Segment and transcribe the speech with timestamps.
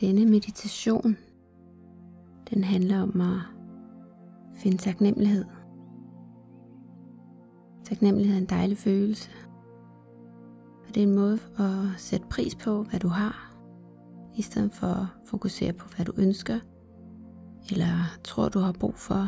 [0.00, 1.16] Denne meditation,
[2.50, 3.38] den handler om at
[4.54, 5.44] finde taknemmelighed.
[7.84, 9.30] Taknemmelighed er en dejlig følelse.
[10.88, 13.56] Og det er en måde at sætte pris på, hvad du har,
[14.36, 16.58] i stedet for at fokusere på, hvad du ønsker,
[17.70, 19.26] eller tror, du har brug for,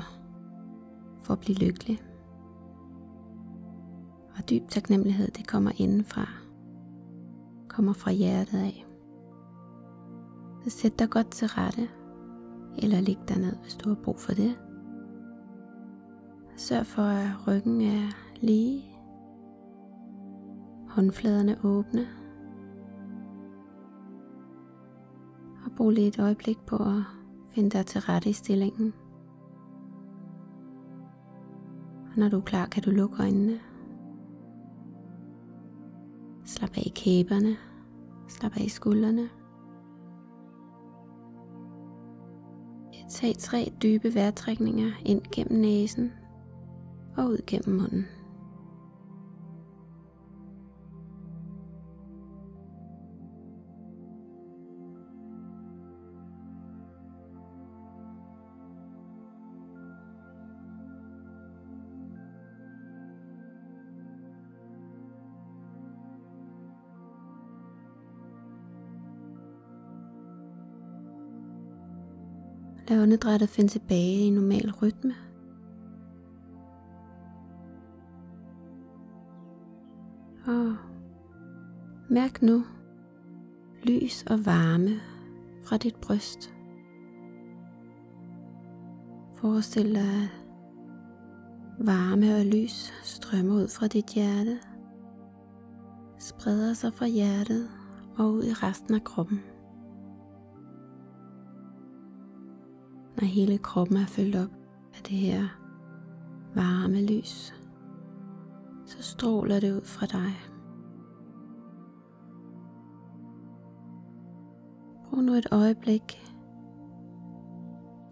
[1.23, 2.03] for at blive lykkelig.
[4.37, 6.29] Og dyb taknemmelighed, det kommer indenfra.
[7.69, 8.87] Kommer fra hjertet af.
[10.65, 11.89] Så sæt dig godt til rette,
[12.79, 14.59] eller læg dig ned, hvis du har brug for det.
[16.57, 18.09] Sørg for, at ryggen er
[18.41, 18.85] lige.
[20.89, 22.07] Håndfladerne åbne.
[25.65, 27.03] Og brug lige et øjeblik på at
[27.49, 28.95] finde dig til rette i stillingen.
[32.13, 33.61] Og når du er klar, kan du lukke øjnene.
[36.45, 37.57] Slap af i kæberne.
[38.29, 39.29] Slap af i skuldrene.
[43.13, 46.13] Tag tre dybe vejrtrækninger ind gennem næsen
[47.17, 48.07] og ud gennem munden.
[72.89, 75.15] Lad åndedrættet finde tilbage i normal rytme.
[80.47, 80.77] Og
[82.11, 82.65] mærk nu
[83.83, 84.91] lys og varme
[85.65, 86.55] fra dit bryst.
[89.35, 94.59] Forestil dig, at varme og lys strømmer ud fra dit hjerte,
[96.19, 97.69] spreder sig fra hjertet
[98.19, 99.41] og ud i resten af kroppen.
[103.23, 104.51] Og hele kroppen er fyldt op
[104.95, 105.49] af det her
[106.55, 107.55] varme lys,
[108.87, 110.33] så stråler det ud fra dig.
[115.05, 116.23] Brug nu et øjeblik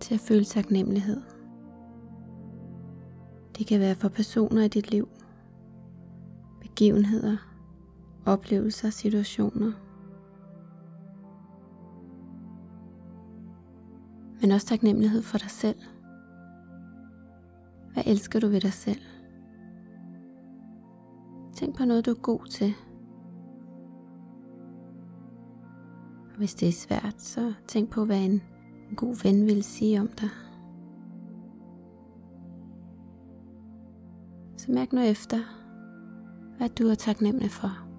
[0.00, 1.20] til at føle taknemmelighed.
[3.58, 5.08] Det kan være for personer i dit liv,
[6.60, 7.36] begivenheder,
[8.26, 9.72] oplevelser, situationer–
[14.40, 15.78] men også taknemmelighed for dig selv.
[17.92, 19.00] Hvad elsker du ved dig selv?
[21.54, 22.74] Tænk på noget, du er god til.
[26.30, 28.42] Og hvis det er svært, så tænk på, hvad en,
[28.90, 30.30] en god ven vil sige om dig.
[34.56, 35.38] Så mærk nu efter,
[36.56, 37.89] hvad du er taknemmelig for.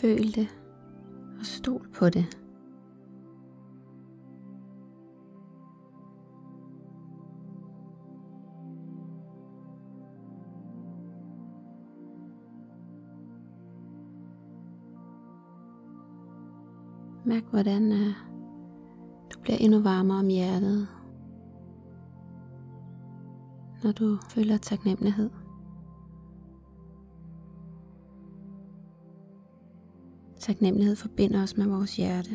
[0.00, 0.48] Føl det
[1.38, 2.38] og stol på det.
[17.24, 17.98] Mærk hvordan uh,
[19.32, 20.88] du bliver endnu varmere om hjertet,
[23.84, 25.30] når du føler taknemmelighed.
[30.48, 32.30] Taknemmelighed forbinder os med vores hjerte.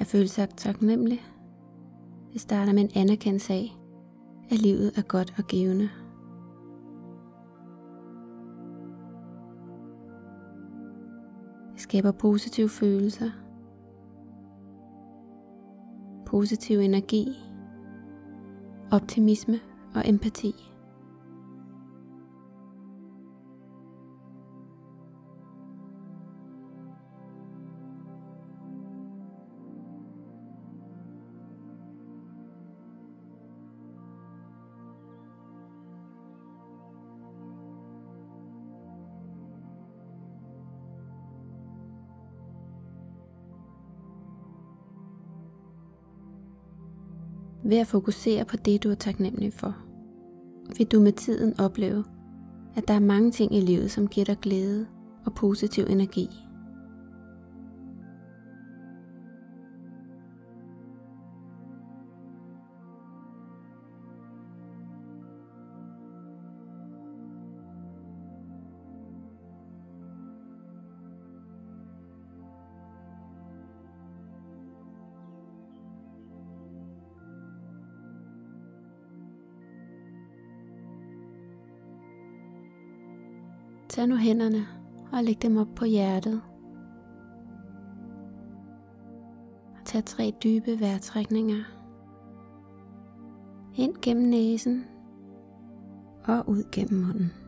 [0.00, 1.33] At føle sig taknemmelig
[2.34, 3.76] det starter med en anerkendelse af,
[4.50, 5.90] at livet er godt og givende.
[11.72, 13.30] Det skaber positive følelser,
[16.26, 17.28] positiv energi,
[18.92, 19.60] optimisme
[19.94, 20.73] og empati.
[47.64, 49.76] Ved at fokusere på det, du er taknemmelig for,
[50.78, 52.04] vil du med tiden opleve,
[52.76, 54.86] at der er mange ting i livet, som giver dig glæde
[55.26, 56.28] og positiv energi.
[83.88, 84.66] Tag nu hænderne
[85.12, 86.42] og læg dem op på hjertet.
[89.74, 91.62] Og tag tre dybe vejrtrækninger.
[93.74, 94.84] Ind gennem næsen
[96.24, 97.43] og ud gennem munden.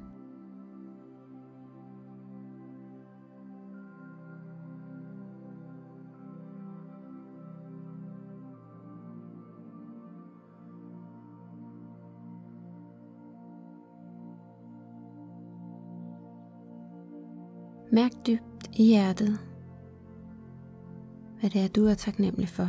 [17.97, 19.39] Mærk dybt i hjertet,
[21.41, 22.69] hvad det er, du er taknemmelig for.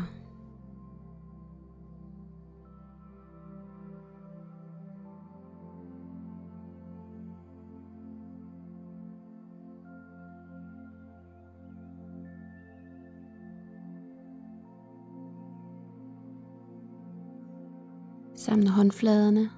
[18.36, 19.50] Samle håndfladerne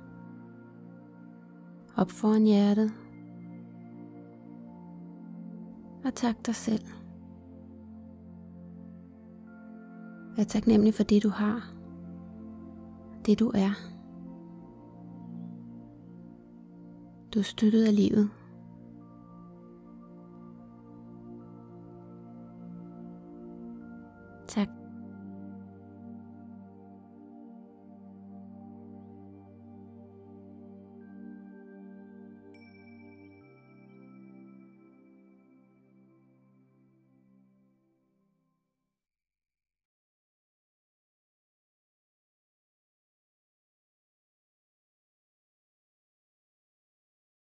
[1.97, 2.91] op foran hjertet
[6.19, 6.85] tak dig selv.
[10.37, 11.73] Vær taknemmelig for det du har,
[13.25, 13.71] det du er.
[17.33, 18.29] Du er støttet af livet.